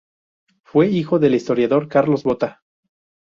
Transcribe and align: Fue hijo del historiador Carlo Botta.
Fue 0.63 0.87
hijo 0.89 1.19
del 1.19 1.35
historiador 1.35 1.87
Carlo 1.87 2.15
Botta. 2.23 2.63